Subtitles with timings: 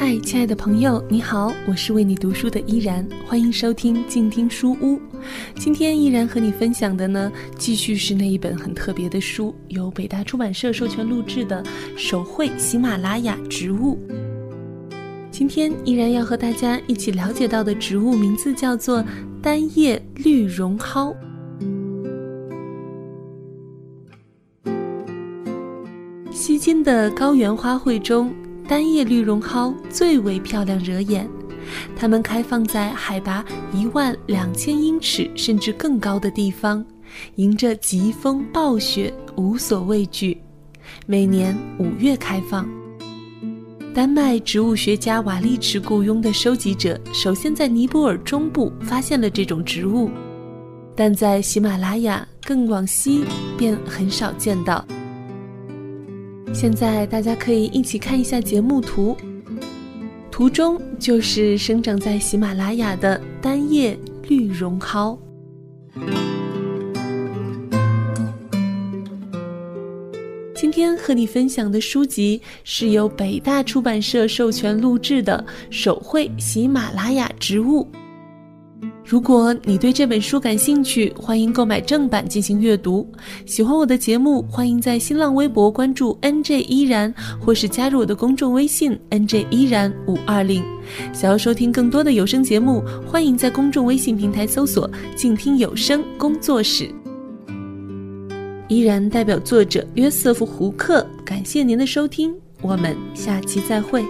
[0.00, 5.00] 嗨，亲爱的朋友，你好，我是为你读书的依然，欢迎收听静听书屋。
[5.56, 11.64] 今天依然和你分享的呢，继续是那一本很特别的书，由北大出版社授权录制的
[11.98, 13.98] 《手绘喜马拉雅植物》。
[15.32, 19.04] 今天依然要和大家一起了解到的植物名字叫做
[19.42, 21.12] 单叶绿绒蒿。
[26.30, 28.32] 西京的高原花卉中。
[28.68, 31.26] 单叶绿绒蒿最为漂亮惹眼，
[31.96, 36.84] 它们开放在海拔一万两千英尺甚至更高的地方，
[37.36, 40.38] 迎着疾风暴雪无所畏惧。
[41.06, 42.68] 每年五月开放。
[43.94, 50.10] 丹麦植物学家瓦利茨雇佣的收集者首先在尼泊尔中部发现了这种植物，
[50.94, 53.24] 但在喜马拉雅更往西
[53.56, 54.84] 便很少见到。
[56.52, 59.16] 现在大家可以一起看一下节目图，
[60.30, 63.96] 图中就是生长在喜马拉雅的单叶
[64.28, 65.16] 绿绒蒿。
[70.54, 77.86] 今天和你分享的书籍是由北大出版社授权录制的《手绘喜马拉雅植物》。
[79.08, 83.10] 如果你对这本书感兴趣，欢迎购买正版进行阅读。
[83.46, 90.62] 喜欢我的节目，欢迎在新浪微博关注 NJ 依然，或是加入我的公众微信 NJ 依然五二零。
[91.10, 94.86] 想要收听更多的有声节目，欢迎在公众微信平台搜索
[95.16, 96.86] “静听有声工作室”。
[98.68, 104.04] 依然代表作者约瑟夫·胡克，感谢您的收听，我们下期再会。